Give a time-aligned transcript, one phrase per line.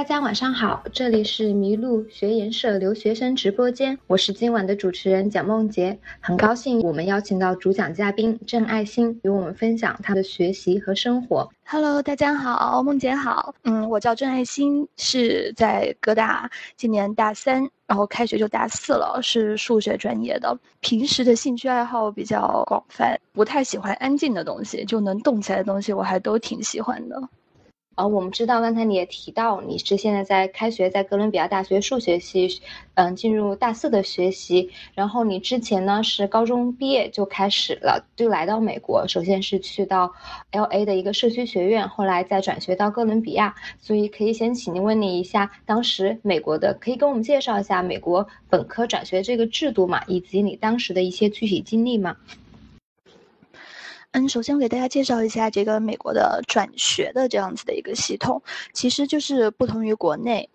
[0.00, 11.46] 大家晚上好，这里是麋鹿学研社留学生直播间，我是今晚的主持人蒋梦洁，很高兴我们邀请到主讲嘉宾郑爱心与我们分享她的学习和生活。
[11.66, 20.58] Hello，大家好，梦洁好，嗯，我叫郑爱心，是在哥大，今年大三，然后开学就大四了，是数学专业的。
[20.80, 27.20] 平时的兴趣爱好比较广泛，不太喜欢安静的东西，就能动起来的东西我还都挺喜欢的。
[27.96, 32.62] 呃，我们知道刚才你也提到你是现在在开学，在哥伦比亚大学数学系，
[32.94, 34.70] 嗯，进入大四的学习。
[34.94, 40.10] 然后你之前呢是高中毕业就开始了，就来到美国，首先是去到
[40.52, 43.54] L A 的一个社区学院，后来再转学到哥伦比亚。
[43.80, 52.16] 所以可以先请您问你一下，当时美国的，可以跟我们介绍一下美国本科转学这个制度嘛，以及你当时的一些具体经历吗？
[54.12, 60.48] 嗯，首先我给大家介绍一下这个美国的转学的这样子的一个系统，其实就是不同于国内。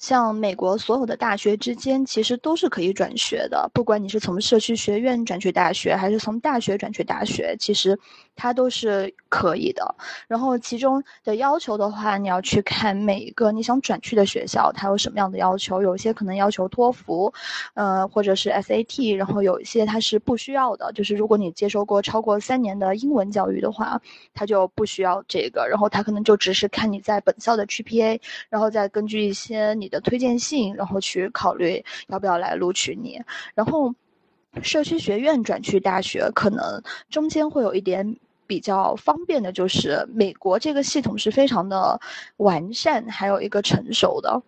[0.00, 3.70] 像美国所有的大学之间，其实都是可以转学的。
[3.74, 7.96] 不管你是从社区学院转去大学，还是从大学转去大学，其实
[8.34, 9.94] 它都是可以的。
[10.26, 15.82] 然后其中的要求的话，你要去看每一个你想转去的学校，它有什么样的要求。
[15.82, 17.30] 有些可能要求托福，
[17.74, 19.14] 呃，或者是 SAT。
[19.14, 24.00] 然后有一些它是不需要的，就是如果你接受过超过三年的英文教育的话，
[24.32, 25.68] 它就不需要这个。
[25.68, 29.89] 然后它可能就只是看你在本校的 GPA，然后再根据一些你。
[29.90, 33.20] 的推荐信，然后去考虑要不要来录取你。
[33.54, 33.94] 然后，
[34.62, 42.00] 社区学院转去大学，可能中间会有一点比较方便的，就是美国这个系统是非常的
[42.38, 44.42] 完善，还有一个成熟的。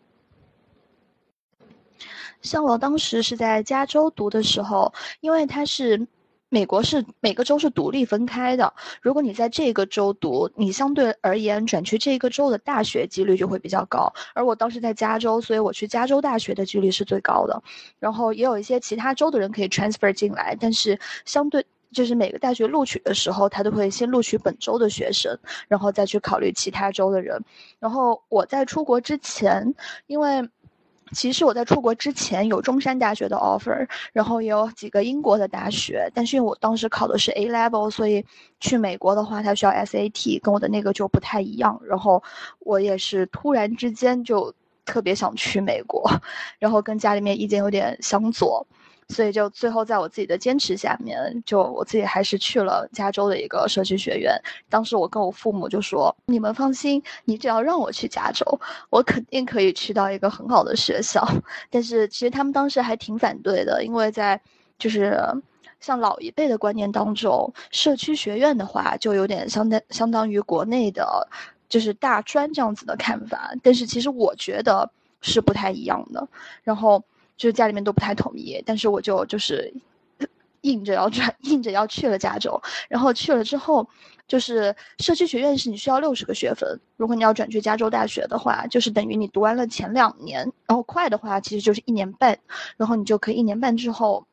[2.40, 6.06] 像我当时是在加州读的时候，因为它是。
[6.53, 8.75] 美国是每个州是独立分开的。
[9.00, 14.12] 如果你在这个州读，你相对而言转去这个州的大学几率就会比较高。
[14.34, 17.62] 而我当时在加州，所以我去加州大学的几率是最高的。
[17.99, 25.34] 然后也有一些其他州的人可以 transfer 进来，但是相对就是每个大学录取的时候，他都会先录取本州的学生，
[25.69, 27.43] 然后再去考虑其他州的人。
[27.78, 29.75] 然后我在出国之前，
[30.06, 30.47] 因为。
[31.12, 38.25] 其实我在出国之前有中山大学的 offer，然后也有几个英国的大学，但是因为我当时考的是 A level，所以
[38.61, 41.81] 去美国的话，它需要 SAT，跟我的那个就不太一样。
[41.84, 42.23] 然后
[42.61, 44.53] 我也是突然之间就
[44.84, 46.11] 特别想去美国，
[46.59, 48.67] 然后跟家里面意见有点相左。
[49.12, 54.34] 所以就最后在我自己的坚持下面，就我自己还是去了加州的一个社区学院。
[54.71, 58.59] 当时我跟我父母就说：“你们放心，你只要让我去加州，
[58.89, 61.23] 我肯定可以去到一个很好的学校。
[61.71, 64.41] ”但是其实他们当时还挺反对的，因为在
[64.78, 65.21] 就是
[65.79, 71.29] 像老一辈的观念当中，社区学院的话就有点相当相当于国内的，
[71.69, 73.53] 就是大专这样子的看法。
[73.62, 74.91] 但是其实我觉得
[75.21, 76.27] 是不太一样的。
[76.62, 77.05] 然后。
[77.42, 79.75] 就是家里面都不太同意，但是我就就是
[80.62, 82.62] 硬着要转， 硬着要去了加州。
[82.88, 83.84] 然后去了之后，
[84.28, 90.38] 就是社区学院是你需要六十个学分，如果你要转去加州大学的话，就是等于你读完了前两年，
[90.69, 92.38] 然后快的话其实就是一年半，
[92.76, 94.25] 然后你就可以一年半之后，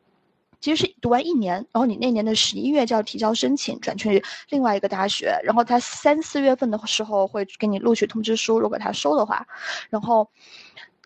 [0.61, 9.47] 其实是读完一年，然后你那年的十一月就要提交申请转去另外一个大学，然后他三四月份的时候会给你录取通知书，如果他收的话，
[9.89, 10.29] 然后，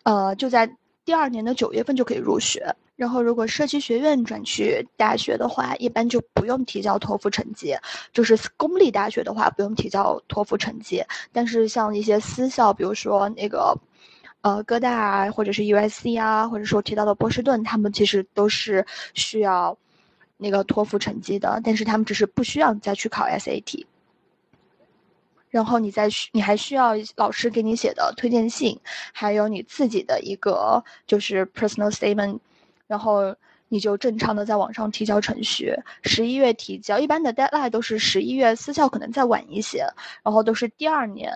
[0.02, 0.76] 呃，就在。
[1.04, 7.76] 第二年的九月份就可以入学，然后如果社区学院转去大学的话，一般就不用提交托福成绩，
[8.12, 13.76] 就是公立大学的话不用提交托福成绩，但是像一些私校，比如说那个，
[14.40, 19.76] 呃，哥大啊，或者是 U S C 啊，或者说提到的波士顿，他们其实都是需要
[20.38, 23.86] 那个托福成绩的，但是他们只是不需要你再去考 S A T。
[25.54, 28.76] 然后你再需，你还需要老师给你写的推荐信，
[29.12, 32.40] 还有你自己的一个就是 personal statement，
[32.88, 33.32] 然后
[33.68, 39.86] 你就正常的在网上提交程序，十一月提交，一般的 deadline 都是十一月，私校可能再晚一些，
[40.24, 41.32] 然后都是第二年，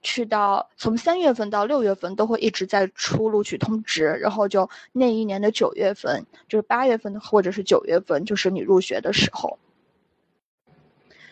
[0.00, 9.58] 去到从三月份到六月份都会一直在出录取通知，然后就那一年的九月份，就是八月份或者是九月份，就是你入学的时候。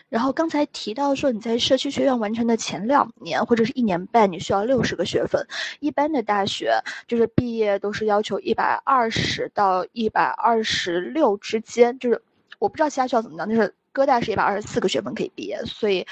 [0.07, 5.45] 然后刚才提到说你在社区学院完成的前两年或者是一年半，你需要六十个学分。
[5.79, 12.21] 一般的大学就是毕业都是要求一百二十到一百二十六之间，就是
[12.59, 15.59] 我不知道其他学校怎么样，就是哥大是一百二十四个学分可以毕业。
[15.65, 16.05] 所以，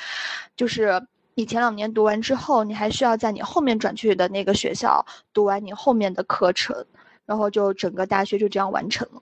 [0.57, 1.05] 就是
[1.35, 6.85] 你前两年读完之后，你还需要在你后面转去的那个学校读完你后面的课程，
[7.25, 9.21] 然后就整个大学就这样完成了。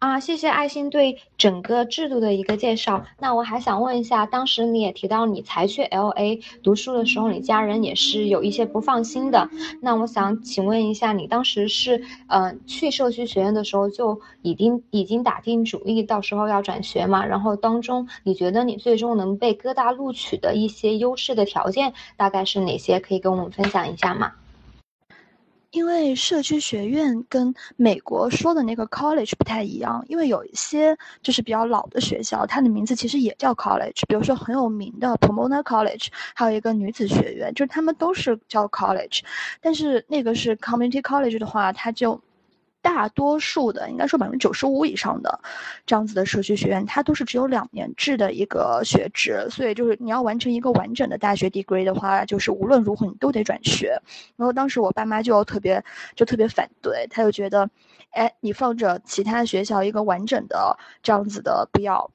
[0.00, 3.04] 啊，谢谢爱心对整个制度的一个介绍。
[3.18, 9.50] 那我还想问一下，当时你也提到你才去 L A 读书的时候，你家人也是有一些不放心的。
[9.82, 17.26] 那我想请问一下，你当时是呃去社区学院的时候就已经已经打定主意到时候要转学嘛？
[17.26, 22.98] 然后当中你觉得你最终能被哥大录取的一些优势的条件大概是哪些？
[23.00, 24.32] 可以跟我们分享一下吗？
[25.70, 39.20] 因为社区学院跟美国说的那个 college 不太一样，因为有一些就是比较老的学校，它的名字其实也叫 college，比如说很有名的 Pomona College，还有一个女子学院，就是他们都是叫 college，
[39.60, 42.20] 但是那个是 community college 的话，它就。
[42.82, 45.40] 大多数的，应该说百分之九十五以上的，
[45.86, 54.00] 这样子的社区学院，它都是只有两年制的一个学制，所以就是你要完成一个完整的大学 degree 的话，就是无论如何你都得转学。
[54.36, 55.82] 然后当时我爸妈就特别
[56.14, 57.68] 就特别反对，他就觉得，
[58.10, 62.10] 哎，你放着其他学校一个完整的这样子的不要。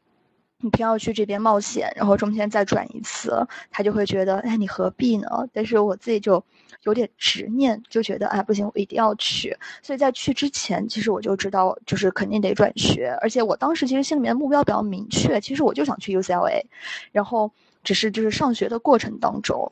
[0.59, 5.27] 你偏要去这边冒险，然后中间再转一次，他就会觉得，哎，你何必呢？
[5.53, 6.43] 但是我自己就
[6.83, 9.55] 有点执念，就觉得，哎，不行，我一定要去。
[9.81, 13.15] 所以在去之前，其实我就知道，就是肯定得转学。
[13.21, 16.63] 而且我当时其实心里面的目标比较明确，其实我就想去 UCLA，
[17.11, 17.51] 然后
[17.83, 19.71] 只是就是上学的过程当中。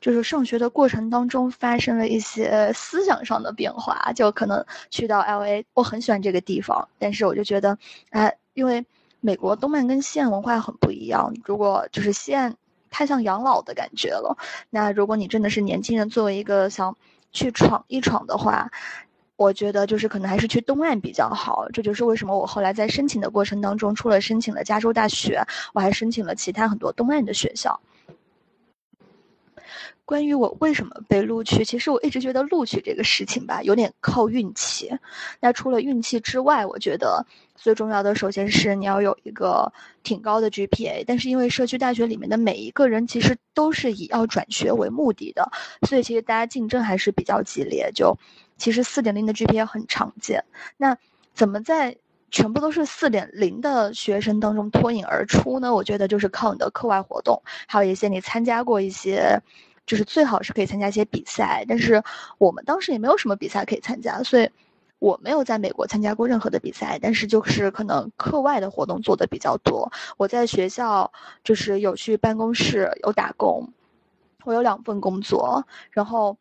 [0.00, 7.78] 就是上学的过程当中发生了一些思想上的变化，就可能去到 L A，我很喜欢这个地方，但是我就觉得，
[8.10, 8.86] 哎，因为
[9.20, 12.56] 美国东岸跟西岸文化很不一样，如果就是西岸
[12.90, 14.36] 太像养老的感觉了，
[14.70, 16.96] 那如果你真的是年轻人，作为一个想
[17.32, 18.70] 去闯一闯的话，
[19.36, 21.68] 我觉得就是可能还是去东岸比较好。
[21.72, 27.80] 这就是为什么我后来在申请的过程当中，除了申请了加州大学，我还申请了其他很多东岸的学校。
[30.04, 34.92] 关于我为什么被录取，其实我一直觉得录取这个事情吧，有点靠运气。
[35.40, 37.24] 那除了运气之外，我觉得
[37.54, 39.72] 最重要的，首先是你要有一个
[40.02, 41.04] 挺高的 GPA。
[41.06, 45.50] 但是因为社区大学里面的每一个人其实都是以要转学为目的的，
[45.86, 47.90] 所以其实大家竞争还是比较激烈。
[47.94, 48.16] 就
[48.56, 50.44] 其实四点零的 GPA 很常见。
[50.76, 50.96] 那
[51.32, 51.96] 怎么在
[52.30, 55.74] 全部都是四点零的学生当中脱颖而出呢？
[55.74, 59.40] 我觉得就是靠你的课外活动，还有一些你参加过一些。
[59.86, 62.02] 就是最好是可以参加一些比赛，但是
[62.38, 64.48] 我们当时也没有什么比赛可以参加，所以
[64.98, 66.98] 我没有在美国参加过任何的比赛。
[67.00, 69.92] 但是就是可能课外的活动做的比较多。
[70.16, 71.12] 我在学校
[71.42, 73.72] 就是有去办公室有打工，
[74.44, 75.66] 我有两份工作。
[75.90, 76.36] 然后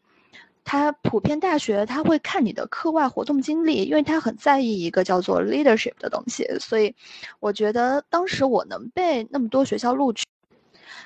[0.63, 6.47] 他普遍大学他会看你的课外活动经历，因为他很在意一个叫做 leadership 的东西。
[6.59, 6.95] 所以
[7.39, 10.22] 我觉得当时我能被那么多学校录取。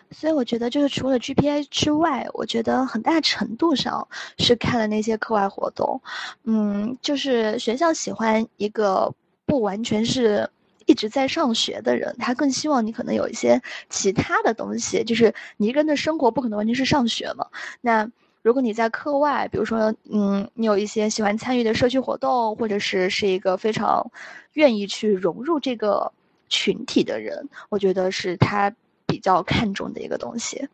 [0.10, 4.08] 所以我觉得，就是除了 GPA 之外，我觉得很大程度上
[4.40, 6.02] 是看了那些课外活动。
[6.46, 9.14] 嗯，就是学校喜欢一个
[9.46, 10.50] 不完全是
[10.86, 15.04] 一直在上学的人，他更希望你可能有一些其他的东西。
[15.04, 17.46] 就是你一个人的生活不可能完全是上学嘛。
[17.82, 18.10] 那
[18.42, 24.10] 如果你在课外，比如说，嗯，你有一些喜欢参与的社区活动，或者是是一个非常
[24.54, 26.14] 愿意去融入这个
[26.48, 28.74] 群体的人，我觉得是他。
[29.08, 30.68] 比较看重的一个东西，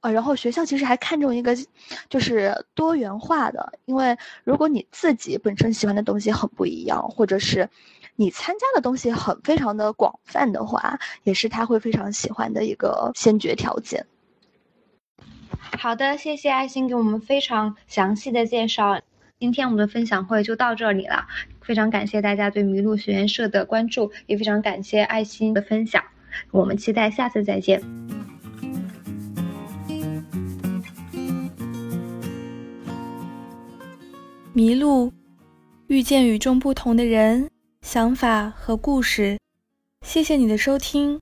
[0.00, 1.56] 呃，然后学校其实还看重一个，
[2.08, 3.74] 就是多元化的。
[3.84, 7.68] 因为如果你自己本身喜欢的东西很不一样，或者是
[8.14, 14.06] 你参加的东西很非常的广泛的话，也是他会非常喜欢的一个先决条件。
[15.78, 19.00] 好的，谢谢爱心给我们非常详细的介绍。
[19.40, 21.26] 今天我们的分享会就到这里了，
[21.60, 26.04] 非常感谢大家对麋鹿学院社的关注，也非常感谢爱心的分享。
[26.50, 27.82] 我们期待下次再见。
[34.52, 35.12] 迷路，
[35.86, 37.48] 遇见与众不同的人、
[37.82, 39.38] 想法和故事。
[40.02, 41.20] 谢谢你的收听，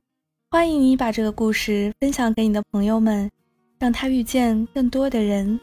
[0.51, 3.31] 欢迎你把这个故事分享给你的朋友们，
[3.79, 5.61] 让他遇见更多的人。